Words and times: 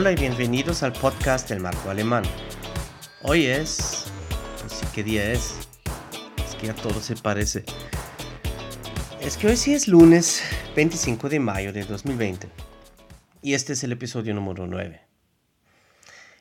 Hola 0.00 0.12
y 0.12 0.14
bienvenidos 0.14 0.84
al 0.84 0.92
podcast 0.92 1.48
del 1.48 1.58
Marco 1.58 1.90
Alemán. 1.90 2.22
Hoy 3.24 3.46
es... 3.46 4.06
No 4.62 4.68
sé 4.68 4.86
qué 4.94 5.02
día 5.02 5.32
es. 5.32 5.68
Es 6.36 6.54
que 6.54 6.68
ya 6.68 6.74
todo 6.76 7.00
se 7.00 7.16
parece. 7.16 7.64
Es 9.20 9.36
que 9.36 9.48
hoy 9.48 9.56
sí 9.56 9.74
es 9.74 9.88
lunes 9.88 10.44
25 10.76 11.28
de 11.28 11.40
mayo 11.40 11.72
de 11.72 11.82
2020. 11.82 12.48
Y 13.42 13.54
este 13.54 13.72
es 13.72 13.82
el 13.82 13.90
episodio 13.90 14.34
número 14.34 14.68
9. 14.68 15.00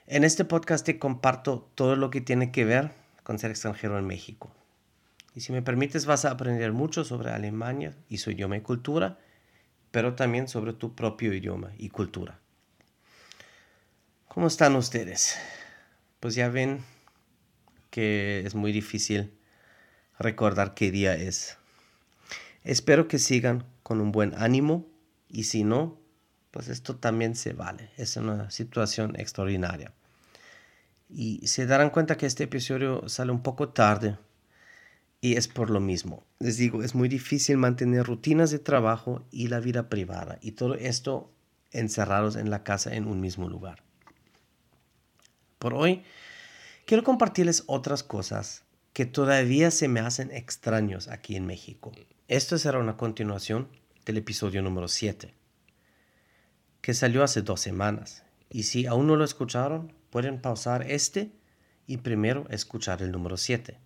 En 0.05 0.23
este 0.23 0.45
podcast 0.45 0.85
te 0.85 0.99
comparto 0.99 1.67
todo 1.73 1.95
lo 1.95 2.11
que 2.11 2.21
tiene 2.21 2.51
que 2.51 2.63
ver 2.63 2.91
con 3.23 3.39
ser 3.39 3.49
extranjero 3.49 3.97
en 3.97 4.05
México. 4.05 4.51
Y 5.33 5.41
si 5.41 5.51
me 5.51 5.63
permites 5.63 6.05
vas 6.05 6.25
a 6.25 6.29
aprender 6.29 6.73
mucho 6.73 7.03
sobre 7.03 7.31
Alemania 7.31 7.95
y 8.07 8.19
su 8.19 8.29
idioma 8.29 8.55
y 8.55 8.61
cultura, 8.61 9.17
pero 9.89 10.13
también 10.13 10.47
sobre 10.47 10.73
tu 10.73 10.93
propio 10.93 11.33
idioma 11.33 11.71
y 11.79 11.89
cultura. 11.89 12.39
¿Cómo 14.37 14.45
están 14.45 14.75
ustedes? 14.75 15.35
Pues 16.19 16.35
ya 16.35 16.47
ven 16.47 16.85
que 17.89 18.43
es 18.45 18.53
muy 18.53 18.71
difícil 18.71 19.33
recordar 20.19 20.75
qué 20.75 20.91
día 20.91 21.15
es. 21.15 21.57
Espero 22.63 23.07
que 23.07 23.17
sigan 23.17 23.65
con 23.81 23.99
un 23.99 24.11
buen 24.11 24.35
ánimo 24.35 24.85
y 25.27 25.45
si 25.45 25.63
no, 25.63 25.99
pues 26.51 26.67
esto 26.67 26.97
también 26.97 27.35
se 27.35 27.53
vale. 27.53 27.89
Es 27.97 28.15
una 28.15 28.51
situación 28.51 29.19
extraordinaria. 29.19 29.91
Y 31.09 31.47
se 31.47 31.65
darán 31.65 31.89
cuenta 31.89 32.15
que 32.15 32.27
este 32.27 32.43
episodio 32.43 33.09
sale 33.09 33.31
un 33.31 33.41
poco 33.41 33.69
tarde 33.69 34.19
y 35.19 35.37
es 35.37 35.47
por 35.47 35.71
lo 35.71 35.79
mismo. 35.79 36.27
Les 36.37 36.57
digo, 36.57 36.83
es 36.83 36.93
muy 36.93 37.09
difícil 37.09 37.57
mantener 37.57 38.05
rutinas 38.05 38.51
de 38.51 38.59
trabajo 38.59 39.25
y 39.31 39.47
la 39.47 39.59
vida 39.59 39.89
privada 39.89 40.37
y 40.43 40.51
todo 40.51 40.75
esto 40.75 41.33
encerrados 41.71 42.35
en 42.35 42.51
la 42.51 42.63
casa 42.63 42.93
en 42.93 43.07
un 43.07 43.19
mismo 43.19 43.49
lugar. 43.49 43.86
Por 45.59 45.73
hoy, 45.73 46.03
quiero 46.85 47.03
compartirles 47.03 47.63
otras 47.67 48.03
cosas 48.03 48.63
que 48.93 49.05
todavía 49.05 49.71
se 49.71 49.87
me 49.87 49.99
hacen 49.99 50.31
extraños 50.31 51.07
aquí 51.07 51.35
en 51.35 51.45
México. 51.45 51.91
Esto 52.27 52.57
será 52.57 52.79
una 52.79 52.97
continuación 52.97 53.69
del 54.05 54.17
episodio 54.17 54.61
número 54.61 54.87
7, 54.87 55.33
que 56.81 56.93
salió 56.93 57.23
hace 57.23 57.41
dos 57.41 57.59
semanas. 57.59 58.23
Y 58.49 58.63
si 58.63 58.85
aún 58.85 59.07
no 59.07 59.15
lo 59.15 59.25
escucharon, 59.25 59.93
pueden 60.09 60.41
pausar 60.41 60.89
este 60.89 61.31
y 61.87 61.97
primero 61.97 62.45
escuchar 62.49 63.01
el 63.01 63.11
número 63.11 63.37
7. 63.37 63.79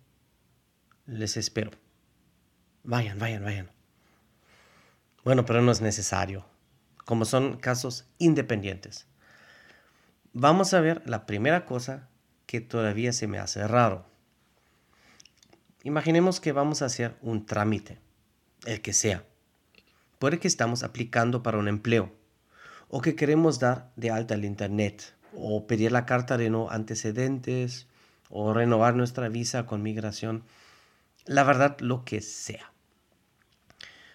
Les 1.06 1.36
espero. 1.36 1.70
Vayan, 2.84 3.18
vayan, 3.18 3.44
vayan. 3.44 3.70
Bueno, 5.24 5.46
pero 5.46 5.62
no 5.62 5.72
es 5.72 5.80
necesario, 5.80 6.44
como 7.04 7.24
son 7.24 7.56
casos 7.58 8.06
independientes. 8.18 9.06
Vamos 10.34 10.72
a 10.72 10.80
ver 10.80 11.02
la 11.04 11.26
primera 11.26 11.66
cosa 11.66 12.08
que 12.46 12.62
todavía 12.62 13.12
se 13.12 13.26
me 13.26 13.38
hace 13.38 13.68
raro. 13.68 14.06
Imaginemos 15.82 16.40
que 16.40 16.52
vamos 16.52 16.80
a 16.80 16.86
hacer 16.86 17.16
un 17.20 17.44
trámite, 17.44 17.98
el 18.64 18.80
que 18.80 18.94
sea. 18.94 19.26
Puede 20.18 20.38
que 20.38 20.48
estamos 20.48 20.84
aplicando 20.84 21.42
para 21.42 21.58
un 21.58 21.68
empleo, 21.68 22.14
o 22.88 23.02
que 23.02 23.14
queremos 23.14 23.58
dar 23.58 23.92
de 23.96 24.10
alta 24.10 24.32
el 24.32 24.46
Internet, 24.46 25.14
o 25.36 25.66
pedir 25.66 25.92
la 25.92 26.06
carta 26.06 26.38
de 26.38 26.48
no 26.48 26.70
antecedentes, 26.70 27.86
o 28.30 28.54
renovar 28.54 28.94
nuestra 28.94 29.28
visa 29.28 29.66
con 29.66 29.82
migración. 29.82 30.44
La 31.26 31.44
verdad, 31.44 31.78
lo 31.80 32.06
que 32.06 32.22
sea. 32.22 32.72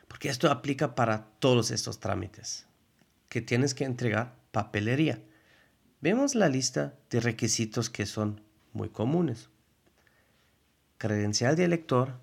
Porque 0.08 0.30
esto 0.30 0.50
aplica 0.50 0.96
para 0.96 1.26
todos 1.38 1.70
estos 1.70 2.00
trámites, 2.00 2.66
que 3.30 3.42
tienes 3.42 3.76
que 3.76 3.84
entregar 3.84 4.34
papelería. 4.52 5.22
Vemos 6.08 6.36
la 6.36 6.48
lista 6.48 6.94
de 7.10 7.20
requisitos 7.20 7.90
que 7.90 8.06
son 8.06 8.40
muy 8.72 8.88
comunes. 8.88 9.50
Credencial 10.98 11.58
de 11.58 11.66
elector 11.66 12.18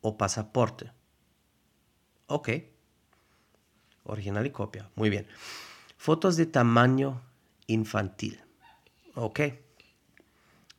o 0.00 0.16
pasaporte. 0.16 0.92
Ok. 2.26 2.48
Original 4.04 4.46
y 4.46 4.50
copia. 4.50 4.88
Muy 4.94 5.10
bien. 5.10 5.26
Fotos 5.98 6.38
de 6.38 6.46
tamaño 6.46 7.20
infantil. 7.66 8.40
Ok. 9.14 9.40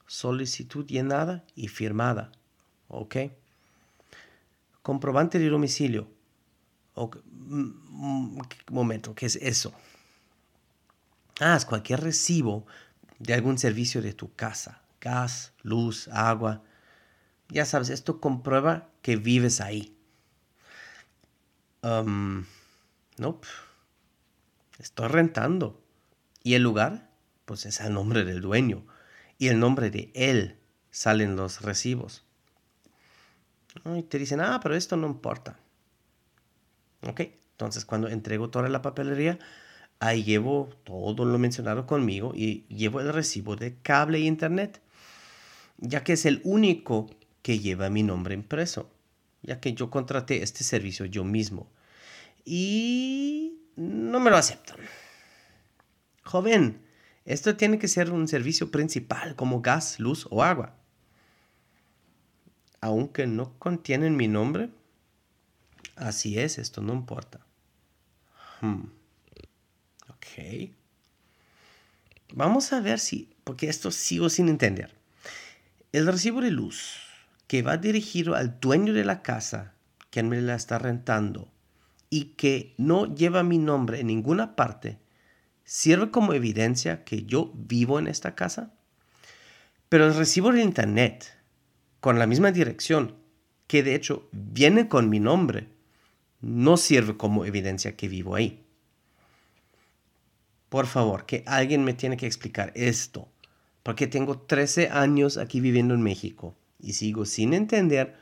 Solicitud 0.07 0.87
llenada 0.87 1.45
y 1.53 1.67
firmada. 1.67 2.31
Ok. 2.87 3.15
Comprobante 4.81 5.37
de 5.37 5.49
domicilio. 5.49 6.07
Okay. 6.95 7.21
Mm, 7.25 8.37
mm, 8.37 8.41
momento, 8.71 9.13
¿qué 9.13 9.27
es 9.27 9.35
eso? 9.35 9.71
Ah, 11.39 11.57
cualquier 11.67 12.01
recibo 12.01 12.65
de 13.17 13.33
algún 13.33 13.57
servicio 13.57 14.01
de 14.01 14.13
tu 14.13 14.33
casa. 14.35 14.81
Gas, 14.99 15.53
luz, 15.63 16.09
agua. 16.09 16.63
Ya 17.47 17.65
sabes, 17.65 17.89
esto 17.89 18.19
comprueba 18.19 18.89
que 19.01 19.15
vives 19.15 19.61
ahí. 19.61 19.97
Um, 21.81 22.45
no, 23.17 23.39
estoy 24.77 25.07
rentando. 25.07 25.81
Y 26.43 26.55
el 26.55 26.63
lugar, 26.63 27.09
pues 27.45 27.65
es 27.65 27.79
el 27.79 27.93
nombre 27.93 28.25
del 28.25 28.41
dueño. 28.41 28.85
Y 29.37 29.47
el 29.47 29.59
nombre 29.59 29.89
de 29.89 30.11
él 30.15 30.59
salen 30.91 31.37
los 31.37 31.61
recibos. 31.61 32.25
Y 33.85 34.03
te 34.03 34.19
dicen, 34.19 34.41
ah, 34.41 34.59
pero 34.61 34.75
esto 34.75 34.97
no 34.97 35.07
importa. 35.07 35.57
Ok, 37.07 37.21
entonces 37.51 37.85
cuando 37.85 38.09
entrego 38.09 38.49
toda 38.49 38.67
la 38.67 38.81
papelería, 38.81 39.39
ahí 39.99 40.23
llevo 40.23 40.69
todo 40.83 41.25
lo 41.25 41.37
mencionado 41.37 41.85
conmigo 41.85 42.31
y 42.33 42.65
llevo 42.67 43.01
el 43.01 43.13
recibo 43.13 43.55
de 43.55 43.75
cable 43.81 44.19
e 44.19 44.21
internet, 44.21 44.81
ya 45.77 46.03
que 46.03 46.13
es 46.13 46.25
el 46.25 46.41
único 46.43 47.09
que 47.41 47.59
lleva 47.59 47.89
mi 47.89 48.03
nombre 48.03 48.33
impreso, 48.33 48.89
ya 49.41 49.59
que 49.59 49.73
yo 49.73 49.89
contraté 49.89 50.41
este 50.41 50.63
servicio 50.63 51.05
yo 51.05 51.23
mismo. 51.23 51.69
Y 52.45 53.59
no 53.75 54.19
me 54.19 54.29
lo 54.29 54.37
aceptan. 54.37 54.77
Joven, 56.23 56.81
esto 57.25 57.55
tiene 57.55 57.79
que 57.79 57.87
ser 57.87 58.11
un 58.11 58.27
servicio 58.27 58.71
principal 58.71 59.35
como 59.35 59.61
gas, 59.61 59.99
luz 59.99 60.27
o 60.29 60.43
agua. 60.43 60.75
Aunque 62.81 63.27
no 63.27 63.57
contienen 63.59 64.15
mi 64.15 64.27
nombre, 64.27 64.69
así 65.95 66.39
es, 66.39 66.57
esto 66.57 66.81
no 66.81 66.93
importa. 66.93 67.45
Hmm. 68.61 68.98
Vamos 72.33 72.73
a 72.73 72.79
ver 72.79 72.99
si, 72.99 73.29
porque 73.43 73.69
esto 73.69 73.91
sigo 73.91 74.29
sin 74.29 74.49
entender. 74.49 74.95
El 75.91 76.05
recibo 76.05 76.41
de 76.41 76.51
luz 76.51 76.99
que 77.47 77.63
va 77.63 77.77
dirigido 77.77 78.35
al 78.35 78.59
dueño 78.59 78.93
de 78.93 79.03
la 79.03 79.23
casa, 79.23 79.73
quien 80.11 80.29
me 80.29 80.39
la 80.39 80.53
está 80.53 80.77
rentando, 80.77 81.51
y 82.11 82.35
que 82.35 82.75
no 82.77 83.13
lleva 83.15 83.41
mi 83.41 83.57
nombre 83.57 83.99
en 83.99 84.07
ninguna 84.07 84.55
parte, 84.55 84.99
sirve 85.63 86.11
como 86.11 86.33
evidencia 86.33 87.03
que 87.03 87.23
yo 87.23 87.51
vivo 87.55 87.97
en 87.97 88.07
esta 88.07 88.35
casa. 88.35 88.73
Pero 89.89 90.05
el 90.05 90.13
recibo 90.13 90.51
de 90.51 90.61
internet, 90.61 91.35
con 91.99 92.19
la 92.19 92.27
misma 92.27 92.51
dirección, 92.51 93.15
que 93.65 93.81
de 93.81 93.95
hecho 93.95 94.29
viene 94.31 94.87
con 94.87 95.09
mi 95.09 95.19
nombre, 95.19 95.69
no 96.41 96.77
sirve 96.77 97.17
como 97.17 97.45
evidencia 97.45 97.95
que 97.95 98.07
vivo 98.07 98.35
ahí. 98.35 98.63
Por 100.69 100.85
favor, 100.85 101.25
que 101.25 101.43
alguien 101.47 101.83
me 101.83 101.93
tiene 101.93 102.15
que 102.15 102.27
explicar 102.27 102.71
esto, 102.75 103.27
porque 103.83 104.07
tengo 104.07 104.39
13 104.39 104.89
años 104.89 105.37
aquí 105.37 105.59
viviendo 105.59 105.93
en 105.95 106.01
México 106.01 106.55
y 106.79 106.93
sigo 106.93 107.25
sin 107.25 107.53
entender 107.53 108.15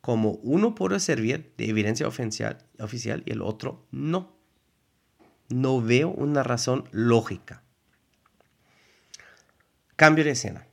cómo 0.00 0.32
uno 0.42 0.74
puede 0.74 1.00
servir 1.00 1.54
de 1.56 1.68
evidencia 1.68 2.06
oficial, 2.06 3.22
y 3.24 3.32
el 3.32 3.40
otro 3.40 3.86
no. 3.90 4.36
No 5.48 5.80
veo 5.80 6.10
una 6.10 6.42
razón 6.42 6.88
lógica. 6.90 7.62
Cambio 9.96 10.24
de 10.24 10.32
escena. 10.32 10.66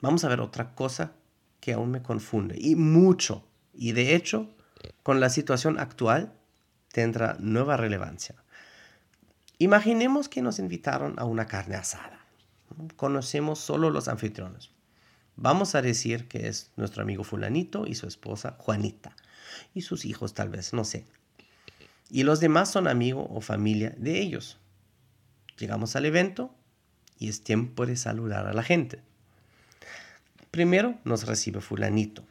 Vamos 0.00 0.24
a 0.24 0.28
ver 0.28 0.40
otra 0.40 0.74
cosa 0.74 1.12
que 1.60 1.72
aún 1.72 1.90
me 1.90 2.02
confunde 2.02 2.56
y 2.58 2.74
mucho. 2.74 3.46
Y 3.74 3.92
de 3.92 4.14
hecho, 4.14 4.48
con 5.02 5.20
la 5.20 5.28
situación 5.28 5.78
actual, 5.78 6.32
tendrá 6.92 7.36
nueva 7.38 7.76
relevancia. 7.76 8.36
Imaginemos 9.58 10.28
que 10.28 10.42
nos 10.42 10.58
invitaron 10.58 11.14
a 11.18 11.24
una 11.24 11.46
carne 11.46 11.76
asada. 11.76 12.20
Conocemos 12.96 13.58
solo 13.58 13.88
los 13.88 14.06
anfitriones. 14.06 14.70
Vamos 15.36 15.74
a 15.74 15.80
decir 15.80 16.28
que 16.28 16.48
es 16.48 16.72
nuestro 16.76 17.02
amigo 17.02 17.24
fulanito 17.24 17.86
y 17.86 17.94
su 17.94 18.06
esposa 18.06 18.56
Juanita. 18.58 19.16
Y 19.74 19.80
sus 19.80 20.04
hijos 20.04 20.34
tal 20.34 20.50
vez, 20.50 20.74
no 20.74 20.84
sé. 20.84 21.06
Y 22.10 22.24
los 22.24 22.40
demás 22.40 22.70
son 22.70 22.86
amigos 22.86 23.26
o 23.30 23.40
familia 23.40 23.94
de 23.96 24.20
ellos. 24.20 24.58
Llegamos 25.58 25.96
al 25.96 26.04
evento 26.04 26.54
y 27.18 27.30
es 27.30 27.42
tiempo 27.42 27.86
de 27.86 27.96
saludar 27.96 28.46
a 28.46 28.52
la 28.52 28.62
gente. 28.62 29.00
Primero 30.50 30.98
nos 31.04 31.26
recibe 31.26 31.62
fulanito. 31.62 32.24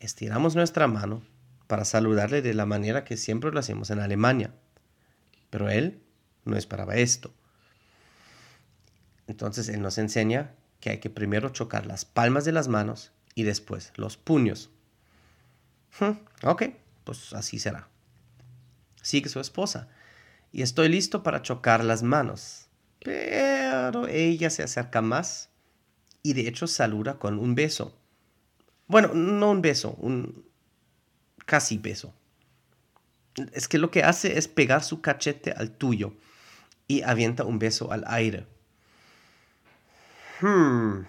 Estiramos 0.00 0.56
nuestra 0.56 0.86
mano 0.86 1.22
para 1.66 1.84
saludarle 1.84 2.40
de 2.40 2.54
la 2.54 2.64
manera 2.64 3.04
que 3.04 3.18
siempre 3.18 3.50
lo 3.50 3.60
hacemos 3.60 3.90
en 3.90 4.00
Alemania 4.00 4.50
pero 5.50 5.68
él 5.68 6.02
no 6.44 6.56
esperaba 6.56 6.96
esto. 6.96 7.32
Entonces 9.26 9.68
él 9.68 9.82
nos 9.82 9.98
enseña 9.98 10.54
que 10.80 10.90
hay 10.90 10.98
que 10.98 11.10
primero 11.10 11.50
chocar 11.50 11.86
las 11.86 12.04
palmas 12.04 12.44
de 12.44 12.52
las 12.52 12.68
manos 12.68 13.12
y 13.34 13.42
después 13.42 13.92
los 13.96 14.16
puños. 14.16 14.70
Hmm, 16.00 16.18
ok, 16.42 16.64
pues 17.04 17.32
así 17.32 17.58
será. 17.58 17.88
Sigue 19.02 19.28
su 19.28 19.40
esposa. 19.40 19.88
Y 20.50 20.62
estoy 20.62 20.88
listo 20.88 21.22
para 21.22 21.42
chocar 21.42 21.84
las 21.84 22.02
manos. 22.02 22.68
Pero 23.00 24.08
ella 24.08 24.50
se 24.50 24.62
acerca 24.62 25.02
más 25.02 25.50
y 26.22 26.32
de 26.32 26.48
hecho 26.48 26.66
saluda 26.66 27.18
con 27.18 27.38
un 27.38 27.54
beso. 27.54 27.96
Bueno, 28.86 29.12
no 29.14 29.50
un 29.50 29.62
beso, 29.62 29.92
un 29.98 30.46
casi 31.44 31.78
beso. 31.78 32.14
Es 33.52 33.68
que 33.68 33.78
lo 33.78 33.90
que 33.90 34.02
hace 34.02 34.38
es 34.38 34.48
pegar 34.48 34.82
su 34.82 35.00
cachete 35.00 35.52
al 35.52 35.70
tuyo 35.70 36.14
y 36.86 37.02
avienta 37.02 37.44
un 37.44 37.58
beso 37.58 37.92
al 37.92 38.04
aire. 38.06 38.46
Hmm. 40.40 41.02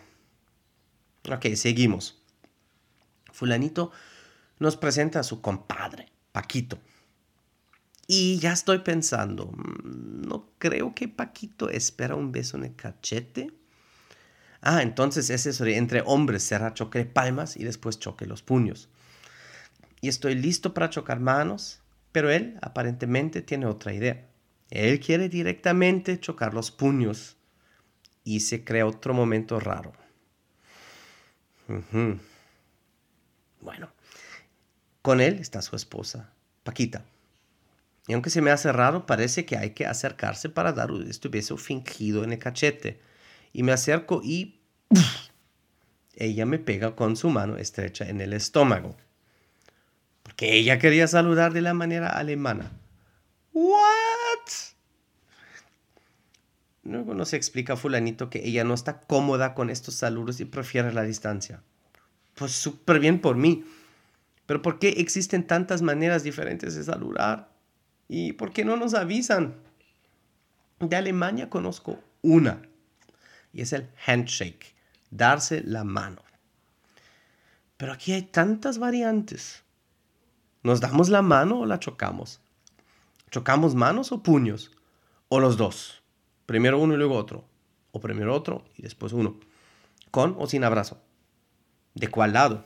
Ok, 1.30 1.46
seguimos. 1.56 2.22
Fulanito 3.32 3.92
nos 4.60 4.76
presenta 4.76 5.22
a 5.22 5.24
su 5.24 5.42
compadre, 5.42 6.12
Paquito. 6.32 6.80
Y 8.08 8.40
ya 8.40 8.54
estoy 8.54 8.80
pensando, 8.80 9.52
mm, 9.52 10.28
no 10.28 10.50
creo 10.58 10.96
que 10.96 11.08
Paquito 11.08 11.70
espera 11.70 12.16
un 12.16 12.32
beso 12.32 12.58
en 12.58 12.66
el 12.66 12.76
cachete. 12.76 13.52
Ah, 14.62 14.82
entonces 14.82 15.30
es 15.30 15.62
entre 15.62 16.02
hombres 16.06 16.44
será 16.44 16.74
choque 16.74 17.06
palmas 17.06 17.56
y 17.56 17.64
después 17.64 18.00
choque 18.00 18.26
los 18.26 18.42
puños. 18.42 18.90
Y 20.02 20.10
estoy 20.10 20.36
listo 20.36 20.74
para 20.74 20.90
chocar 20.90 21.20
manos, 21.20 21.82
pero 22.20 22.32
él 22.32 22.60
aparentemente 22.62 23.42
tiene 23.42 23.66
otra 23.66 23.94
idea. 23.94 24.28
Él 24.72 25.00
quiere 25.00 25.30
directamente 25.30 26.20
chocar 26.20 26.54
los 26.54 26.70
puños 26.70 27.38
y 28.26 28.42
se 28.42 28.66
crea 28.66 28.86
otro 28.86 29.14
momento 29.14 29.58
raro. 29.58 29.94
Bueno, 33.62 33.90
con 35.02 35.22
él 35.22 35.40
está 35.40 35.62
su 35.62 35.78
esposa, 35.78 36.34
Paquita. 36.64 37.06
Y 38.06 38.12
aunque 38.12 38.30
se 38.30 38.42
me 38.42 38.52
hace 38.52 38.74
raro, 38.74 39.06
parece 39.06 39.46
que 39.46 39.56
hay 39.56 39.70
que 39.70 39.86
acercarse 39.86 40.50
para 40.50 40.74
dar 40.74 40.90
este 41.08 41.30
beso 41.30 41.56
fingido 41.56 42.26
en 42.26 42.34
el 42.34 42.40
cachete. 42.40 43.00
Y 43.54 43.64
me 43.64 43.72
acerco 43.72 44.20
y 44.22 44.60
ella 46.16 46.46
me 46.46 46.60
pega 46.60 46.98
con 46.98 47.16
su 47.16 47.30
mano 47.30 47.56
estrecha 47.56 48.10
en 48.10 48.20
el 48.20 48.34
estómago. 48.34 48.98
Porque 50.40 50.56
ella 50.56 50.80
quería 50.80 51.06
saludar 51.06 51.52
de 51.52 51.60
la 51.60 51.74
manera 51.74 52.08
alemana. 52.08 52.72
¿What? 53.52 53.76
Luego 56.84 57.14
nos 57.14 57.34
explica 57.34 57.76
fulanito 57.76 58.30
que 58.30 58.48
ella 58.48 58.64
no 58.64 58.74
está 58.74 59.02
cómoda 59.02 59.54
con 59.54 59.70
estos 59.70 59.96
saludos 59.96 60.40
y 60.40 60.46
prefiere 60.46 60.94
la 60.94 61.04
distancia. 61.04 61.62
Pues 62.36 62.54
súper 62.54 63.02
bien 63.02 63.20
por 63.20 63.36
mí. 63.36 63.66
Pero 64.46 64.62
¿por 64.62 64.80
qué 64.80 64.92
existen 64.92 65.46
tantas 65.46 65.82
maneras 65.82 66.24
diferentes 66.24 66.74
de 66.74 66.86
saludar? 66.86 67.52
¿Y 68.08 68.32
por 68.32 68.54
qué 68.54 68.64
no 68.64 68.78
nos 68.78 68.94
avisan? 68.94 69.56
De 70.80 70.96
Alemania 70.96 71.50
conozco 71.50 72.00
una. 72.22 72.62
Y 73.52 73.60
es 73.60 73.74
el 73.74 73.90
handshake. 74.08 74.74
Darse 75.12 75.64
la 75.66 75.84
mano. 75.84 76.24
Pero 77.76 77.92
aquí 77.92 78.14
hay 78.14 78.22
tantas 78.22 78.78
variantes. 78.78 79.64
¿Nos 80.62 80.82
damos 80.82 81.10
la 81.10 81.22
mano 81.22 81.62
o 81.62 81.66
la 81.66 81.80
chocamos? 81.80 82.42
¿Chocamos 83.32 83.76
manos 83.76 84.12
o 84.12 84.24
puños? 84.24 84.72
¿O 85.30 85.40
los 85.40 85.56
dos? 85.58 86.02
Primero 86.46 86.80
uno 86.80 86.96
y 86.96 86.98
luego 86.98 87.16
otro. 87.16 87.46
O 87.92 88.02
primero 88.02 88.36
otro 88.36 88.66
y 88.76 88.82
después 88.82 89.14
uno. 89.14 89.40
¿Con 90.12 90.36
o 90.38 90.48
sin 90.48 90.64
abrazo? 90.64 91.02
¿De 91.94 92.08
cuál 92.10 92.34
lado? 92.34 92.66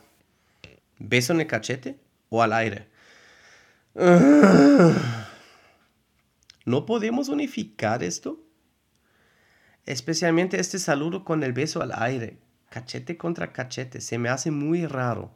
¿Beso 0.98 1.32
en 1.32 1.40
el 1.40 1.46
cachete 1.46 2.00
o 2.30 2.42
al 2.42 2.52
aire? 2.52 2.88
¿No 6.64 6.86
podemos 6.86 7.28
unificar 7.28 8.02
esto? 8.02 8.40
Especialmente 9.86 10.58
este 10.58 10.78
saludo 10.78 11.24
con 11.24 11.42
el 11.44 11.52
beso 11.52 11.82
al 11.82 11.92
aire, 11.94 12.38
cachete 12.70 13.18
contra 13.18 13.52
cachete, 13.52 14.00
se 14.00 14.18
me 14.18 14.30
hace 14.30 14.50
muy 14.50 14.86
raro. 14.86 15.30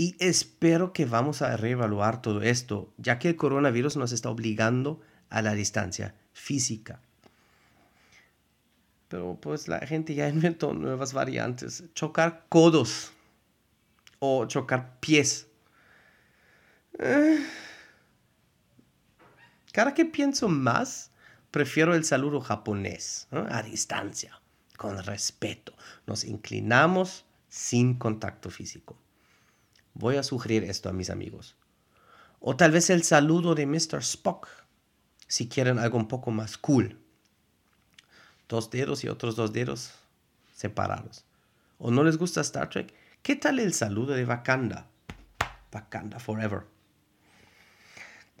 Y 0.00 0.16
espero 0.18 0.94
que 0.94 1.04
vamos 1.04 1.42
a 1.42 1.58
reevaluar 1.58 2.22
todo 2.22 2.40
esto, 2.40 2.90
ya 2.96 3.18
que 3.18 3.28
el 3.28 3.36
coronavirus 3.36 3.98
nos 3.98 4.12
está 4.12 4.30
obligando 4.30 5.02
a 5.28 5.42
la 5.42 5.52
distancia 5.52 6.14
física. 6.32 7.02
Pero 9.08 9.36
pues 9.38 9.68
la 9.68 9.80
gente 9.80 10.14
ya 10.14 10.26
inventó 10.30 10.72
nuevas 10.72 11.12
variantes. 11.12 11.84
Chocar 11.92 12.46
codos 12.48 13.12
o 14.20 14.46
chocar 14.46 14.98
pies. 15.00 15.48
Eh, 16.98 17.44
cada 19.70 19.92
que 19.92 20.06
pienso 20.06 20.48
más, 20.48 21.10
prefiero 21.50 21.94
el 21.94 22.06
saludo 22.06 22.40
japonés, 22.40 23.28
a 23.32 23.62
distancia, 23.62 24.40
con 24.78 25.04
respeto. 25.04 25.74
Nos 26.06 26.24
inclinamos 26.24 27.26
sin 27.50 27.98
contacto 27.98 28.48
físico. 28.48 28.96
Voy 29.94 30.16
a 30.16 30.22
sugerir 30.22 30.64
esto 30.64 30.88
a 30.88 30.92
mis 30.92 31.10
amigos. 31.10 31.56
O 32.40 32.56
tal 32.56 32.70
vez 32.70 32.90
el 32.90 33.02
saludo 33.02 33.54
de 33.54 33.66
Mr. 33.66 33.98
Spock, 33.98 34.48
si 35.26 35.48
quieren 35.48 35.78
algo 35.78 35.98
un 35.98 36.08
poco 36.08 36.30
más 36.30 36.56
cool. 36.56 36.98
Dos 38.48 38.70
dedos 38.70 39.04
y 39.04 39.08
otros 39.08 39.36
dos 39.36 39.52
dedos 39.52 39.92
separados. 40.54 41.24
¿O 41.78 41.90
no 41.90 42.02
les 42.02 42.16
gusta 42.16 42.40
Star 42.40 42.68
Trek? 42.68 42.92
¿Qué 43.22 43.36
tal 43.36 43.58
el 43.58 43.74
saludo 43.74 44.14
de 44.14 44.24
Wakanda? 44.24 44.88
Wakanda 45.72 46.18
Forever. 46.18 46.62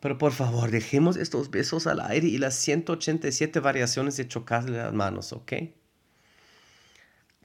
Pero 0.00 0.16
por 0.16 0.32
favor, 0.32 0.70
dejemos 0.70 1.16
estos 1.16 1.50
besos 1.50 1.86
al 1.86 2.00
aire 2.00 2.26
y 2.26 2.38
las 2.38 2.54
187 2.54 3.60
variaciones 3.60 4.16
de 4.16 4.26
chocarle 4.26 4.78
las 4.78 4.94
manos, 4.94 5.32
¿ok? 5.32 5.52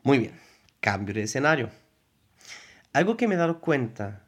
Muy 0.03 0.19
bien, 0.19 0.39
cambio 0.79 1.13
de 1.15 1.23
escenario. 1.23 1.69
Algo 2.95 3.17
que 3.17 3.27
me 3.27 3.35
he 3.35 3.37
dado 3.37 3.59
cuenta 3.59 4.25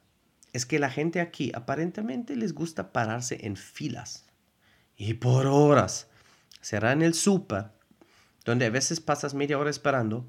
es 0.53 0.65
que 0.65 0.77
la 0.77 0.89
gente 0.89 1.21
aquí 1.21 1.51
aparentemente 1.55 2.35
les 2.35 2.53
gusta 2.53 2.91
pararse 2.91 3.45
en 3.45 3.55
filas 3.55 4.25
y 4.95 5.15
por 5.15 5.47
horas. 5.47 6.07
Será 6.61 6.91
en 6.91 7.01
el 7.01 7.13
súper, 7.13 7.71
donde 8.43 8.65
a 8.65 8.69
veces 8.69 8.99
pasas 8.99 9.33
media 9.33 9.57
hora 9.57 9.69
esperando, 9.69 10.27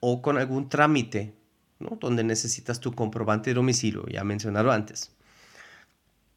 o 0.00 0.22
con 0.22 0.38
algún 0.38 0.68
trámite, 0.68 1.34
¿no? 1.78 1.98
donde 2.00 2.24
necesitas 2.24 2.80
tu 2.80 2.92
comprobante 2.92 3.50
de 3.50 3.54
domicilio, 3.54 4.06
ya 4.06 4.24
mencionado 4.24 4.72
antes 4.72 5.12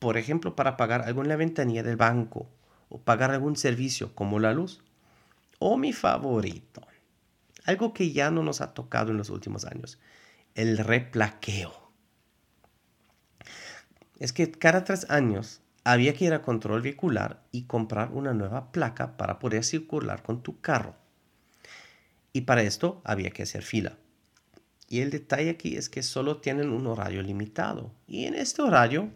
por 0.01 0.17
ejemplo, 0.17 0.55
para 0.55 0.77
pagar 0.77 1.03
algo 1.03 1.21
en 1.21 1.27
la 1.27 1.35
ventanilla 1.35 1.83
del 1.83 1.95
banco 1.95 2.49
o 2.89 2.97
pagar 2.97 3.29
algún 3.29 3.55
servicio 3.55 4.15
como 4.15 4.39
la 4.39 4.51
luz. 4.51 4.81
O 5.59 5.77
mi 5.77 5.93
favorito, 5.93 6.81
algo 7.65 7.93
que 7.93 8.11
ya 8.11 8.31
no 8.31 8.41
nos 8.41 8.61
ha 8.61 8.73
tocado 8.73 9.11
en 9.11 9.17
los 9.17 9.29
últimos 9.29 9.63
años, 9.63 9.99
el 10.55 10.77
replaqueo. 10.77 11.91
Es 14.19 14.33
que 14.33 14.51
cada 14.51 14.83
tres 14.83 15.09
años 15.09 15.61
había 15.83 16.13
que 16.13 16.25
ir 16.25 16.33
a 16.33 16.41
control 16.41 16.81
vehicular 16.81 17.43
y 17.51 17.63
comprar 17.63 18.11
una 18.11 18.33
nueva 18.33 18.71
placa 18.71 19.17
para 19.17 19.39
poder 19.39 19.63
circular 19.63 20.21
con 20.21 20.43
tu 20.43 20.61
carro. 20.61 20.95
Y 22.33 22.41
para 22.41 22.61
esto 22.61 23.01
había 23.03 23.31
que 23.31 23.43
hacer 23.43 23.63
fila. 23.63 23.97
Y 24.87 24.99
el 24.99 25.09
detalle 25.09 25.49
aquí 25.49 25.75
es 25.75 25.89
que 25.89 26.03
solo 26.03 26.37
tienen 26.37 26.69
un 26.69 26.85
horario 26.85 27.21
limitado. 27.21 27.91
Y 28.07 28.25
en 28.25 28.35
este 28.35 28.61
horario 28.61 29.09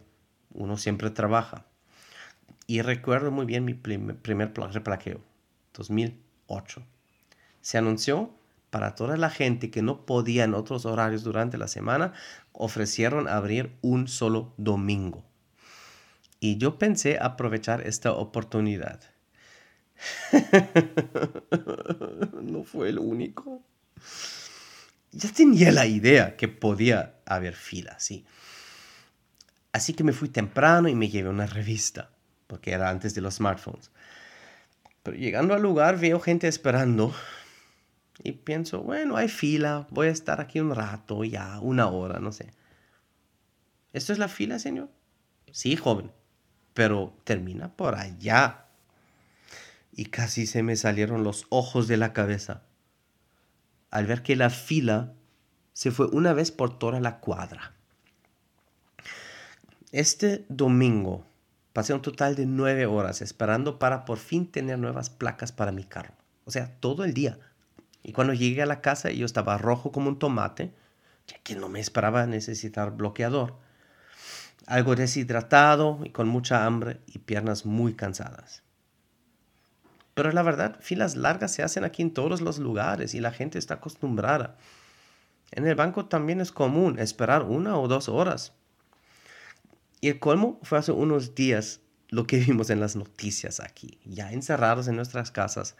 uno 0.53 0.77
siempre 0.77 1.09
trabaja. 1.11 1.65
Y 2.65 2.81
recuerdo 2.81 3.29
muy 3.29 3.45
bien 3.45 3.65
mi 3.65 3.73
primer 3.73 4.53
replaqueo, 4.55 5.21
2008. 5.73 6.81
Se 7.61 7.77
anunció 7.77 8.31
para 8.69 8.95
toda 8.95 9.17
la 9.17 9.29
gente 9.29 9.71
que 9.71 9.81
no 9.81 10.05
podía 10.05 10.43
en 10.43 10.53
otros 10.53 10.85
horarios 10.85 11.23
durante 11.23 11.57
la 11.57 11.67
semana, 11.67 12.13
ofrecieron 12.51 13.27
abrir 13.27 13.75
un 13.81 14.07
solo 14.07 14.53
domingo. 14.57 15.23
Y 16.39 16.57
yo 16.57 16.77
pensé 16.77 17.17
aprovechar 17.19 17.87
esta 17.87 18.11
oportunidad. 18.11 18.99
no 22.41 22.63
fue 22.63 22.89
el 22.89 22.99
único. 22.99 23.63
Ya 25.11 25.31
tenía 25.31 25.71
la 25.71 25.85
idea 25.85 26.35
que 26.35 26.47
podía 26.47 27.15
haber 27.25 27.55
fila, 27.55 27.99
sí. 27.99 28.25
Así 29.71 29.93
que 29.93 30.03
me 30.03 30.13
fui 30.13 30.29
temprano 30.29 30.89
y 30.89 30.95
me 30.95 31.09
llevé 31.09 31.29
una 31.29 31.47
revista, 31.47 32.11
porque 32.47 32.71
era 32.71 32.89
antes 32.89 33.15
de 33.15 33.21
los 33.21 33.35
smartphones. 33.35 33.91
Pero 35.03 35.17
llegando 35.17 35.53
al 35.53 35.61
lugar 35.61 35.99
veo 35.99 36.19
gente 36.19 36.47
esperando 36.47 37.13
y 38.23 38.31
pienso, 38.33 38.81
bueno, 38.81 39.17
hay 39.17 39.27
fila, 39.27 39.87
voy 39.91 40.07
a 40.07 40.11
estar 40.11 40.41
aquí 40.41 40.59
un 40.59 40.73
rato, 40.73 41.23
ya, 41.23 41.59
una 41.59 41.87
hora, 41.87 42.19
no 42.19 42.31
sé. 42.31 42.51
¿Esto 43.93 44.13
es 44.13 44.19
la 44.19 44.27
fila, 44.27 44.59
señor? 44.59 44.89
Sí, 45.51 45.75
joven, 45.75 46.11
pero 46.73 47.13
termina 47.23 47.75
por 47.75 47.95
allá. 47.95 48.61
y 49.97 50.05
casi 50.05 50.45
se 50.45 50.61
me 50.61 50.75
salieron 50.75 51.23
los 51.23 51.45
ojos 51.49 51.87
de 51.87 51.97
la 51.97 52.11
cabeza 52.11 52.63
al 53.91 54.07
ver 54.07 54.23
que 54.23 54.35
la 54.35 54.49
fila 54.49 55.13
se 55.71 55.89
fue 55.89 56.07
una 56.07 56.33
vez 56.33 56.51
por 56.51 56.77
toda 56.77 56.99
la 56.99 57.19
cuadra. 57.21 57.73
Este 59.93 60.45
domingo 60.49 61.25
pasé 61.71 61.93
un 61.93 62.01
total 62.01 62.35
de 62.35 62.45
nueve 62.45 62.85
horas 62.85 63.21
esperando 63.21 63.79
para 63.79 64.03
por 64.03 64.17
fin 64.17 64.51
tener 64.51 64.79
nuevas 64.79 65.09
placas 65.09 65.53
para 65.53 65.71
mi 65.71 65.85
carro. 65.85 66.13
O 66.43 66.51
sea, 66.51 66.75
todo 66.81 67.05
el 67.05 67.13
día. 67.13 67.39
Y 68.07 68.13
cuando 68.13 68.35
llegué 68.35 68.61
a 68.61 68.67
la 68.67 68.81
casa 68.81 69.09
yo 69.09 69.25
estaba 69.25 69.57
rojo 69.57 69.91
como 69.91 70.09
un 70.09 70.19
tomate, 70.19 70.71
ya 71.27 71.39
que 71.39 71.55
no 71.55 71.69
me 71.69 71.79
esperaba 71.79 72.27
necesitar 72.27 72.91
bloqueador. 72.91 73.55
Algo 74.67 74.95
deshidratado 74.95 75.99
y 76.03 76.11
con 76.11 76.27
mucha 76.27 76.67
hambre 76.67 76.99
y 77.07 77.17
piernas 77.17 77.65
muy 77.65 77.95
cansadas. 77.95 78.61
Pero 80.13 80.31
la 80.31 80.43
verdad, 80.43 80.77
filas 80.81 81.15
largas 81.15 81.51
se 81.51 81.63
hacen 81.63 81.83
aquí 81.83 82.03
en 82.03 82.13
todos 82.13 82.41
los 82.41 82.59
lugares 82.59 83.15
y 83.15 83.21
la 83.21 83.31
gente 83.31 83.57
está 83.57 83.75
acostumbrada. 83.75 84.55
En 85.51 85.65
el 85.65 85.73
banco 85.73 86.05
también 86.05 86.41
es 86.41 86.51
común 86.51 86.99
esperar 86.99 87.41
una 87.41 87.75
o 87.79 87.87
dos 87.87 88.07
horas. 88.07 88.53
Y 89.99 90.09
el 90.09 90.19
colmo 90.19 90.59
fue 90.61 90.77
hace 90.77 90.91
unos 90.91 91.33
días 91.33 91.81
lo 92.09 92.27
que 92.27 92.37
vimos 92.45 92.69
en 92.69 92.79
las 92.79 92.95
noticias 92.95 93.59
aquí, 93.59 93.97
ya 94.05 94.31
encerrados 94.31 94.87
en 94.87 94.95
nuestras 94.95 95.31
casas. 95.31 95.75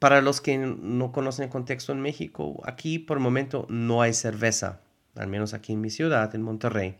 Para 0.00 0.22
los 0.22 0.40
que 0.40 0.56
no 0.56 1.12
conocen 1.12 1.44
el 1.44 1.50
contexto 1.50 1.92
en 1.92 2.00
México, 2.00 2.62
aquí 2.64 2.98
por 2.98 3.18
el 3.18 3.22
momento 3.22 3.66
no 3.68 4.00
hay 4.00 4.14
cerveza, 4.14 4.80
al 5.14 5.28
menos 5.28 5.52
aquí 5.52 5.74
en 5.74 5.82
mi 5.82 5.90
ciudad, 5.90 6.34
en 6.34 6.40
Monterrey, 6.40 6.96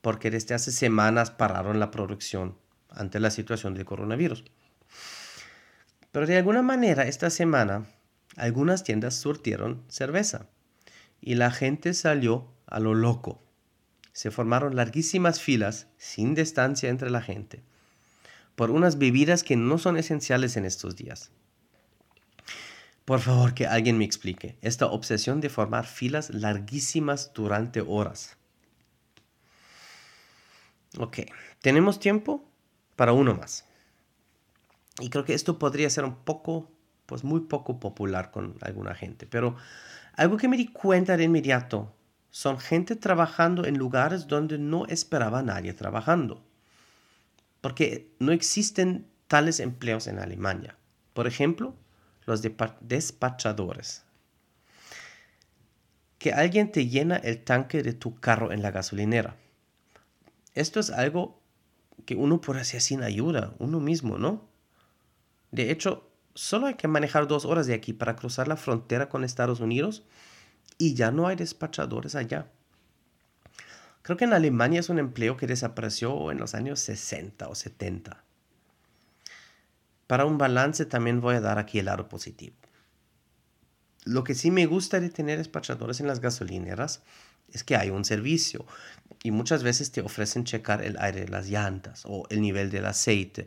porque 0.00 0.30
desde 0.30 0.54
hace 0.54 0.72
semanas 0.72 1.30
pararon 1.30 1.78
la 1.78 1.90
producción 1.90 2.56
ante 2.88 3.20
la 3.20 3.30
situación 3.30 3.74
del 3.74 3.84
coronavirus. 3.84 4.44
Pero 6.12 6.26
de 6.26 6.38
alguna 6.38 6.62
manera 6.62 7.06
esta 7.06 7.28
semana 7.28 7.84
algunas 8.36 8.84
tiendas 8.84 9.16
surtieron 9.16 9.84
cerveza 9.88 10.48
y 11.20 11.34
la 11.34 11.50
gente 11.50 11.92
salió 11.92 12.48
a 12.66 12.80
lo 12.80 12.94
loco. 12.94 13.42
Se 14.12 14.30
formaron 14.30 14.76
larguísimas 14.76 15.40
filas 15.40 15.88
sin 15.98 16.34
distancia 16.34 16.88
entre 16.88 17.10
la 17.10 17.20
gente 17.20 17.62
por 18.54 18.70
unas 18.70 18.98
bebidas 18.98 19.42
que 19.42 19.56
no 19.56 19.78
son 19.78 19.96
esenciales 19.96 20.56
en 20.56 20.66
estos 20.66 20.96
días. 20.96 21.30
Por 23.10 23.18
favor, 23.18 23.54
que 23.54 23.66
alguien 23.66 23.98
me 23.98 24.04
explique 24.04 24.56
esta 24.62 24.86
obsesión 24.86 25.40
de 25.40 25.48
formar 25.48 25.84
filas 25.84 26.30
larguísimas 26.30 27.32
durante 27.34 27.80
horas. 27.80 28.36
Ok, 30.96 31.18
tenemos 31.60 31.98
tiempo 31.98 32.48
para 32.94 33.12
uno 33.12 33.34
más. 33.34 33.64
Y 35.00 35.10
creo 35.10 35.24
que 35.24 35.34
esto 35.34 35.58
podría 35.58 35.90
ser 35.90 36.04
un 36.04 36.14
poco, 36.14 36.70
pues 37.06 37.24
muy 37.24 37.40
poco 37.40 37.80
popular 37.80 38.30
con 38.30 38.56
alguna 38.60 38.94
gente. 38.94 39.26
Pero 39.26 39.56
algo 40.14 40.36
que 40.36 40.46
me 40.46 40.56
di 40.56 40.68
cuenta 40.68 41.16
de 41.16 41.24
inmediato 41.24 41.92
son 42.30 42.60
gente 42.60 42.94
trabajando 42.94 43.64
en 43.64 43.76
lugares 43.76 44.28
donde 44.28 44.56
no 44.56 44.86
esperaba 44.86 45.42
nadie 45.42 45.72
trabajando. 45.72 46.44
Porque 47.60 48.14
no 48.20 48.30
existen 48.30 49.08
tales 49.26 49.58
empleos 49.58 50.06
en 50.06 50.20
Alemania. 50.20 50.76
Por 51.12 51.26
ejemplo, 51.26 51.74
los 52.26 52.42
despachadores. 52.80 54.04
Que 56.18 56.32
alguien 56.32 56.70
te 56.70 56.86
llena 56.86 57.16
el 57.16 57.42
tanque 57.42 57.82
de 57.82 57.92
tu 57.92 58.20
carro 58.20 58.52
en 58.52 58.62
la 58.62 58.70
gasolinera. 58.70 59.36
Esto 60.54 60.80
es 60.80 60.90
algo 60.90 61.40
que 62.04 62.14
uno 62.14 62.40
puede 62.40 62.60
hacer 62.60 62.80
sin 62.80 63.02
ayuda, 63.02 63.54
uno 63.58 63.80
mismo, 63.80 64.18
¿no? 64.18 64.48
De 65.50 65.70
hecho, 65.70 66.10
solo 66.34 66.66
hay 66.66 66.74
que 66.74 66.88
manejar 66.88 67.26
dos 67.26 67.44
horas 67.44 67.66
de 67.66 67.74
aquí 67.74 67.92
para 67.92 68.16
cruzar 68.16 68.48
la 68.48 68.56
frontera 68.56 69.08
con 69.08 69.24
Estados 69.24 69.60
Unidos 69.60 70.04
y 70.78 70.94
ya 70.94 71.10
no 71.10 71.26
hay 71.26 71.36
despachadores 71.36 72.14
allá. 72.14 72.50
Creo 74.02 74.16
que 74.16 74.24
en 74.24 74.32
Alemania 74.32 74.80
es 74.80 74.88
un 74.88 74.98
empleo 74.98 75.36
que 75.36 75.46
desapareció 75.46 76.30
en 76.30 76.38
los 76.38 76.54
años 76.54 76.80
60 76.80 77.48
o 77.48 77.54
70. 77.54 78.24
Para 80.10 80.24
un 80.24 80.38
balance 80.38 80.86
también 80.86 81.20
voy 81.20 81.36
a 81.36 81.40
dar 81.40 81.60
aquí 81.60 81.78
el 81.78 81.84
lado 81.84 82.08
positivo. 82.08 82.56
Lo 84.04 84.24
que 84.24 84.34
sí 84.34 84.50
me 84.50 84.66
gusta 84.66 84.98
de 84.98 85.08
tener 85.08 85.38
despachadores 85.38 86.00
en 86.00 86.08
las 86.08 86.18
gasolineras 86.18 87.04
es 87.52 87.62
que 87.62 87.76
hay 87.76 87.90
un 87.90 88.04
servicio 88.04 88.66
y 89.22 89.30
muchas 89.30 89.62
veces 89.62 89.92
te 89.92 90.00
ofrecen 90.00 90.42
checar 90.42 90.82
el 90.82 90.96
aire 90.98 91.20
de 91.20 91.28
las 91.28 91.48
llantas 91.48 92.02
o 92.06 92.26
el 92.28 92.40
nivel 92.40 92.72
del 92.72 92.86
aceite. 92.86 93.46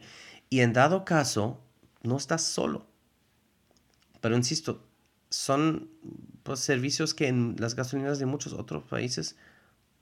Y 0.49 0.61
en 0.61 0.71
dado 0.71 1.03
caso, 1.03 1.59
no 2.01 2.15
estás 2.15 2.43
solo. 2.43 2.87
Pero 4.21 4.37
insisto, 4.37 4.87
son 5.29 5.89
pues, 6.43 6.61
servicios 6.61 7.13
que 7.13 7.27
en 7.27 7.57
las 7.59 7.75
gasolineras 7.75 8.19
de 8.19 8.25
muchos 8.25 8.53
otros 8.53 8.85
países 8.85 9.35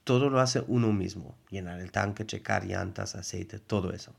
todo 0.03 0.29
lo 0.29 0.39
hace 0.39 0.63
uno 0.67 0.93
mismo. 0.93 1.35
Llenar 1.49 1.79
el 1.79 1.91
tanque, 1.91 2.27
checar 2.27 2.67
llantas, 2.67 3.15
aceite, 3.15 3.57
todo 3.57 3.93
eso. 3.93 4.13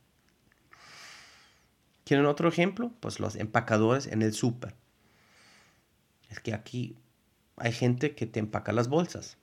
¿Quieren 2.04 2.26
otro 2.26 2.48
ejemplo? 2.48 2.92
Pues 3.00 3.20
los 3.20 3.36
empacadores 3.36 4.06
en 4.06 4.22
el 4.22 4.32
súper. 4.32 4.74
Es 6.28 6.40
que 6.40 6.54
aquí 6.54 6.96
hay 7.56 7.72
gente 7.72 8.14
que 8.14 8.26
te 8.26 8.40
empaca 8.40 8.72
las 8.72 8.88
bolsas. 8.88 9.36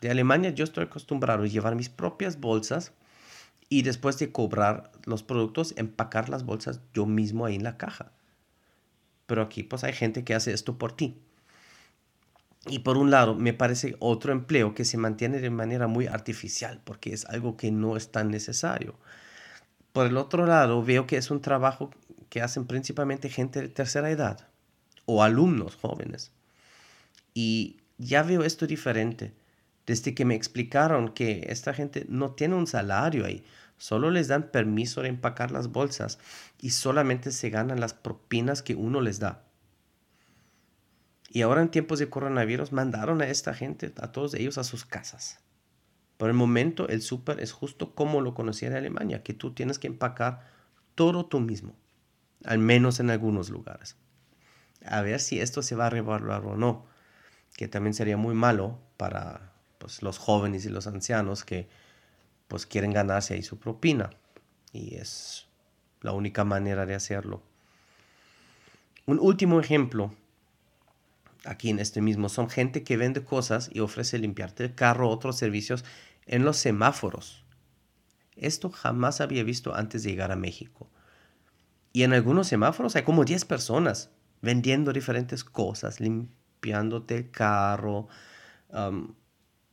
De 0.00 0.10
Alemania 0.10 0.50
yo 0.50 0.64
estoy 0.64 0.84
acostumbrado 0.84 1.42
a 1.42 1.46
llevar 1.46 1.74
mis 1.74 1.88
propias 1.88 2.38
bolsas 2.38 2.92
y 3.68 3.82
después 3.82 4.18
de 4.18 4.30
cobrar 4.30 4.92
los 5.04 5.22
productos, 5.22 5.74
empacar 5.76 6.28
las 6.28 6.44
bolsas 6.44 6.80
yo 6.94 7.06
mismo 7.06 7.46
ahí 7.46 7.56
en 7.56 7.64
la 7.64 7.76
caja. 7.76 8.12
Pero 9.26 9.42
aquí 9.42 9.62
pues 9.62 9.84
hay 9.84 9.92
gente 9.92 10.24
que 10.24 10.34
hace 10.34 10.52
esto 10.52 10.78
por 10.78 10.92
ti. 10.92 11.20
Y 12.66 12.80
por 12.80 12.98
un 12.98 13.10
lado, 13.10 13.34
me 13.34 13.52
parece 13.52 13.96
otro 13.98 14.32
empleo 14.32 14.74
que 14.74 14.84
se 14.84 14.98
mantiene 14.98 15.40
de 15.40 15.50
manera 15.50 15.86
muy 15.86 16.06
artificial, 16.06 16.80
porque 16.84 17.12
es 17.12 17.24
algo 17.26 17.56
que 17.56 17.70
no 17.70 17.96
es 17.96 18.10
tan 18.10 18.30
necesario. 18.30 18.94
Por 19.98 20.06
el 20.06 20.16
otro 20.16 20.46
lado, 20.46 20.84
veo 20.84 21.08
que 21.08 21.16
es 21.16 21.28
un 21.28 21.40
trabajo 21.40 21.90
que 22.28 22.40
hacen 22.40 22.66
principalmente 22.66 23.30
gente 23.30 23.60
de 23.60 23.68
tercera 23.68 24.08
edad 24.12 24.46
o 25.06 25.24
alumnos 25.24 25.74
jóvenes. 25.74 26.30
Y 27.34 27.80
ya 27.96 28.22
veo 28.22 28.44
esto 28.44 28.68
diferente 28.68 29.34
desde 29.86 30.14
que 30.14 30.24
me 30.24 30.36
explicaron 30.36 31.08
que 31.08 31.46
esta 31.48 31.74
gente 31.74 32.06
no 32.08 32.30
tiene 32.30 32.54
un 32.54 32.68
salario 32.68 33.26
ahí, 33.26 33.42
solo 33.76 34.12
les 34.12 34.28
dan 34.28 34.52
permiso 34.52 35.02
de 35.02 35.08
empacar 35.08 35.50
las 35.50 35.72
bolsas 35.72 36.20
y 36.60 36.70
solamente 36.70 37.32
se 37.32 37.50
ganan 37.50 37.80
las 37.80 37.92
propinas 37.92 38.62
que 38.62 38.76
uno 38.76 39.00
les 39.00 39.18
da. 39.18 39.42
Y 41.28 41.42
ahora 41.42 41.60
en 41.60 41.72
tiempos 41.72 41.98
de 41.98 42.08
coronavirus 42.08 42.70
mandaron 42.70 43.20
a 43.20 43.26
esta 43.26 43.52
gente, 43.52 43.92
a 43.96 44.12
todos 44.12 44.34
ellos, 44.34 44.58
a 44.58 44.62
sus 44.62 44.84
casas. 44.84 45.40
Por 46.18 46.28
el 46.28 46.34
momento 46.34 46.88
el 46.88 47.00
súper 47.00 47.40
es 47.40 47.52
justo 47.52 47.94
como 47.94 48.20
lo 48.20 48.34
conocía 48.34 48.68
en 48.68 48.74
Alemania, 48.74 49.22
que 49.22 49.32
tú 49.32 49.54
tienes 49.54 49.78
que 49.78 49.86
empacar 49.86 50.46
todo 50.94 51.24
tú 51.24 51.40
mismo, 51.40 51.74
al 52.44 52.58
menos 52.58 52.98
en 52.98 53.08
algunos 53.10 53.50
lugares. 53.50 53.96
A 54.84 55.00
ver 55.00 55.20
si 55.20 55.40
esto 55.40 55.62
se 55.62 55.76
va 55.76 55.86
a 55.86 55.90
revaluar 55.90 56.44
o 56.44 56.56
no, 56.56 56.86
que 57.56 57.68
también 57.68 57.94
sería 57.94 58.16
muy 58.16 58.34
malo 58.34 58.78
para 58.96 59.52
pues, 59.78 60.02
los 60.02 60.18
jóvenes 60.18 60.66
y 60.66 60.70
los 60.70 60.88
ancianos 60.88 61.44
que 61.44 61.68
pues 62.48 62.66
quieren 62.66 62.92
ganarse 62.92 63.34
ahí 63.34 63.42
su 63.42 63.58
propina 63.58 64.10
y 64.72 64.96
es 64.96 65.46
la 66.00 66.12
única 66.12 66.44
manera 66.44 66.84
de 66.84 66.96
hacerlo. 66.96 67.42
Un 69.06 69.20
último 69.20 69.60
ejemplo 69.60 70.12
aquí 71.48 71.70
en 71.70 71.78
este 71.78 72.02
mismo 72.02 72.28
son 72.28 72.50
gente 72.50 72.84
que 72.84 72.98
vende 72.98 73.24
cosas 73.24 73.70
y 73.72 73.80
ofrece 73.80 74.18
limpiarte 74.18 74.64
el 74.64 74.74
carro 74.74 75.08
otros 75.08 75.38
servicios 75.38 75.84
en 76.26 76.44
los 76.44 76.58
semáforos. 76.58 77.44
Esto 78.36 78.70
jamás 78.70 79.20
había 79.20 79.42
visto 79.42 79.74
antes 79.74 80.02
de 80.02 80.10
llegar 80.10 80.30
a 80.30 80.36
México. 80.36 80.90
Y 81.92 82.02
en 82.02 82.12
algunos 82.12 82.46
semáforos 82.48 82.96
hay 82.96 83.02
como 83.02 83.24
10 83.24 83.46
personas 83.46 84.10
vendiendo 84.42 84.92
diferentes 84.92 85.42
cosas, 85.42 86.00
limpiándote 86.00 87.16
el 87.16 87.30
carro, 87.30 88.08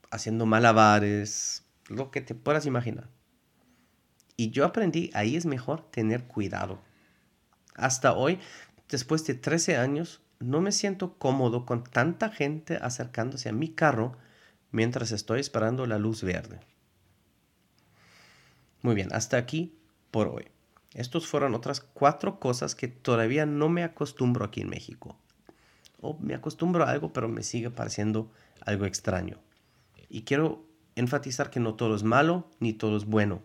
haciendo 0.10 0.46
malabares, 0.46 1.66
lo 1.90 2.10
que 2.10 2.22
te 2.22 2.36
puedas 2.36 2.66
imaginar. 2.66 3.10
Y 4.38 4.50
yo 4.52 4.66
aprendí, 4.66 5.12
ahí 5.14 5.36
es 5.36 5.46
mejor 5.46 5.92
tener 5.92 6.24
cuidado. 6.24 6.82
Hasta 7.76 8.14
hoy, 8.14 8.40
después 8.90 9.26
de 9.28 9.34
13 9.36 9.76
años, 9.78 10.22
no 10.40 10.62
me 10.62 10.72
siento 10.72 11.18
cómodo 11.18 11.66
con 11.66 11.84
tanta 11.84 12.30
gente 12.30 12.78
acercándose 12.82 13.50
a 13.50 13.54
mi 13.54 13.70
carro 13.70 14.18
mientras 14.72 15.12
estoy 15.12 15.40
esperando 15.40 15.86
la 15.86 15.98
luz 15.98 16.24
verde. 16.24 16.60
Muy 18.82 18.96
bien, 18.96 19.10
hasta 19.14 19.38
aquí 19.38 19.74
por 20.12 20.28
hoy. 20.28 20.48
Estos 20.94 21.28
fueron 21.28 21.56
otras 21.56 21.82
cuatro 21.82 22.40
cosas 22.40 22.76
que 22.76 22.88
todavía 22.88 23.46
no 23.46 23.68
me 23.68 23.84
acostumbro 23.84 24.46
aquí 24.46 24.62
en 24.62 24.70
México. 24.70 25.18
O 26.00 26.18
me 26.20 26.36
acostumbro 26.36 26.84
a 26.84 26.92
algo, 26.92 27.12
pero 27.12 27.28
me 27.28 27.44
sigue 27.44 27.70
pareciendo 27.70 28.32
algo 28.62 28.86
extraño. 28.86 29.40
Y 30.08 30.22
quiero 30.22 30.66
enfatizar 30.96 31.50
que 31.50 31.60
no 31.60 31.76
todo 31.76 31.96
es 31.96 32.04
malo 32.04 32.50
ni 32.60 32.74
todo 32.74 32.96
es 32.96 33.06
bueno, 33.06 33.44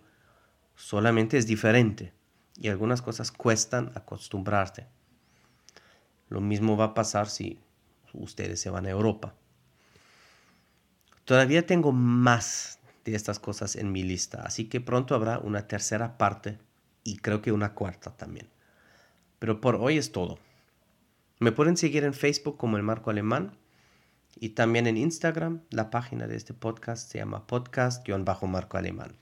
solamente 0.77 1.39
es 1.39 1.47
diferente. 1.47 2.13
y 2.57 2.69
algunas 2.69 3.01
cosas 3.01 3.33
cuestan 3.33 3.91
acostumbrarte. 3.95 4.87
Lo 6.31 6.41
mismo 6.41 6.77
va 6.77 6.87
a 6.87 6.95
pasar 6.95 7.29
si 7.29 7.61
ustedes 8.15 8.61
se 8.61 8.71
van 8.71 8.87
a 8.87 8.91
Europa. 8.91 9.35
Todavía 11.25 11.67
tengo 11.67 11.93
más 11.93 12.79
de 13.05 13.15
estas 13.15 13.39
cosas 13.39 13.77
en 13.77 13.93
mi 13.93 14.03
lista, 14.03 14.43
así 14.43 14.69
que 14.69 14.81
pronto 14.81 15.15
habrá 15.15 15.39
una 15.39 15.67
tercera 15.67 16.17
parte 16.17 16.59
y 17.05 17.19
creo 17.19 17.43
que 17.43 17.53
una 17.53 17.75
cuarta 17.75 18.17
también. 18.17 18.49
Pero 19.39 19.61
por 19.61 19.77
hoy 19.77 19.99
es 19.99 20.13
todo. 20.13 20.39
Me 21.39 21.53
pueden 21.53 21.77
seguir 21.77 22.05
en 22.05 22.15
Facebook 22.15 22.57
como 22.57 22.77
el 22.77 22.83
Marco 22.83 23.11
Alemán 23.11 23.57
y 24.39 24.51
también 24.51 24.87
en 24.87 24.97
Instagram. 24.97 25.63
La 25.71 25.91
página 25.91 26.27
de 26.27 26.37
este 26.37 26.55
podcast 26.55 27.11
se 27.11 27.19
llama 27.19 27.47
podcast-marco 27.47 28.77
alemán. 28.77 29.17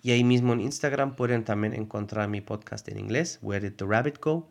Y 0.00 0.12
ahí 0.12 0.24
mismo 0.24 0.52
en 0.52 0.60
Instagram 0.60 1.16
pueden 1.16 1.44
también 1.44 1.74
encontrar 1.74 2.28
mi 2.28 2.40
podcast 2.40 2.88
en 2.88 2.98
inglés, 2.98 3.38
Where 3.42 3.68
Did 3.68 3.76
the 3.76 3.84
Rabbit 3.84 4.20
Go, 4.20 4.48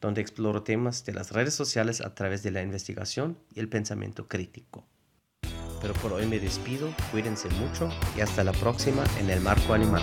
donde 0.00 0.20
exploro 0.20 0.62
temas 0.62 1.04
de 1.04 1.12
las 1.12 1.32
redes 1.32 1.54
sociales 1.54 2.00
a 2.00 2.14
través 2.14 2.42
de 2.42 2.50
la 2.50 2.62
investigación 2.62 3.38
y 3.54 3.60
el 3.60 3.68
pensamiento 3.68 4.28
crítico. 4.28 4.86
Pero 5.80 5.94
por 5.94 6.12
hoy 6.12 6.26
me 6.26 6.38
despido, 6.38 6.88
cuídense 7.10 7.48
mucho 7.50 7.88
y 8.16 8.20
hasta 8.20 8.44
la 8.44 8.52
próxima 8.52 9.04
en 9.18 9.30
el 9.30 9.40
marco 9.40 9.72
animal. 9.72 10.02